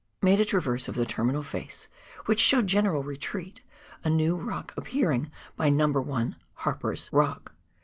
[0.19, 1.87] Made a traverse of the terminal face,
[2.25, 3.61] which showed general retreat,
[4.03, 5.91] a new rock appearing by No.
[5.91, 7.53] 1 (Harper's) Rock.